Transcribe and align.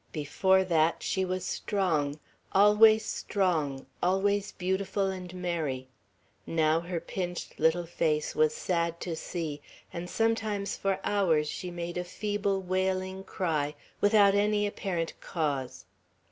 Before 0.13 0.63
that, 0.63 1.03
she 1.03 1.23
was 1.23 1.45
strong, 1.45 2.19
always 2.53 3.05
strong, 3.05 3.85
always 4.01 4.51
beautiful 4.51 5.11
and 5.11 5.31
merry, 5.35 5.89
Now 6.47 6.79
her 6.79 6.99
pinched 6.99 7.59
little 7.59 7.85
face 7.85 8.33
was 8.33 8.51
sad 8.55 8.99
to 9.01 9.15
see, 9.15 9.61
and 9.93 10.09
sometimes 10.09 10.75
for 10.75 10.99
hours 11.03 11.47
she 11.47 11.69
made 11.69 11.99
a 11.99 12.03
feeble 12.03 12.63
wailing 12.63 13.23
cry 13.23 13.75
without 14.01 14.33
any 14.33 14.65
apparent 14.65 15.13
cause. 15.21 15.85